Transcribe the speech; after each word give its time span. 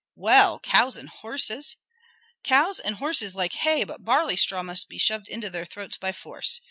Well, 0.15 0.59
cows 0.59 0.97
and 0.97 1.07
horses? 1.07 1.75
Cows 2.43 2.79
and 2.79 2.95
horses 2.95 3.35
like 3.35 3.53
hay, 3.53 3.83
but 3.83 4.03
barley 4.03 4.35
straw 4.35 4.63
must 4.63 4.89
be 4.89 4.97
shoved 4.97 5.29
into 5.29 5.51
their 5.51 5.65
throats 5.67 5.99
by 5.99 6.11
force. 6.11 6.59